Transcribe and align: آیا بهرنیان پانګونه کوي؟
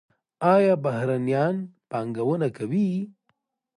آیا 0.53 0.75
بهرنیان 0.83 1.55
پانګونه 1.89 2.47
کوي؟ 2.57 2.89